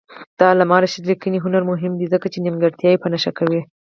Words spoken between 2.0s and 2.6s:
ځکه چې